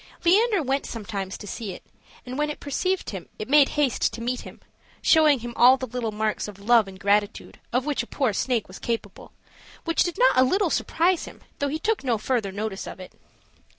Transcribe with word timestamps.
Leander 0.25 0.63
went 0.63 0.87
sometimes 0.87 1.37
to 1.37 1.45
see 1.45 1.73
it, 1.73 1.83
and 2.25 2.35
when 2.35 2.49
it 2.49 2.59
perceived 2.59 3.11
him 3.11 3.29
it 3.37 3.47
made 3.47 3.69
haste 3.77 4.11
to 4.13 4.19
meet 4.19 4.41
him, 4.41 4.59
showing 4.99 5.41
him 5.41 5.53
all 5.55 5.77
the 5.77 5.85
little 5.85 6.11
marks 6.11 6.47
of 6.47 6.57
love 6.57 6.87
and 6.87 6.99
gratitude 6.99 7.59
of 7.71 7.85
which 7.85 8.01
a 8.01 8.07
poor 8.07 8.33
snake 8.33 8.67
was 8.67 8.79
capable, 8.79 9.31
which 9.85 10.01
did 10.01 10.17
not 10.17 10.35
a 10.35 10.43
little 10.43 10.71
surprise 10.71 11.25
him, 11.25 11.41
though 11.59 11.67
he 11.69 11.77
took 11.77 12.03
no 12.03 12.17
further 12.17 12.51
notice 12.51 12.87
of 12.87 12.99
it. 12.99 13.13